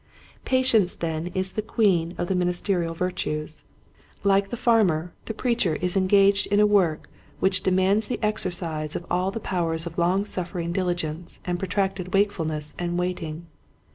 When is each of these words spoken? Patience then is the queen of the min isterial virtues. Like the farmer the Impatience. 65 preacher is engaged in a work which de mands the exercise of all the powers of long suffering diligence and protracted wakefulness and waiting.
Patience 0.45 0.95
then 0.95 1.27
is 1.35 1.51
the 1.51 1.61
queen 1.61 2.15
of 2.17 2.27
the 2.27 2.33
min 2.33 2.47
isterial 2.47 2.95
virtues. 2.95 3.65
Like 4.23 4.49
the 4.49 4.57
farmer 4.57 5.13
the 5.25 5.33
Impatience. 5.33 5.33
65 5.33 5.37
preacher 5.37 5.75
is 5.75 5.95
engaged 5.95 6.47
in 6.47 6.59
a 6.59 6.65
work 6.65 7.07
which 7.39 7.61
de 7.61 7.69
mands 7.69 8.07
the 8.07 8.17
exercise 8.23 8.95
of 8.95 9.05
all 9.11 9.29
the 9.29 9.39
powers 9.39 9.85
of 9.85 9.99
long 9.99 10.25
suffering 10.25 10.71
diligence 10.71 11.39
and 11.45 11.59
protracted 11.59 12.15
wakefulness 12.15 12.73
and 12.79 12.97
waiting. 12.97 13.45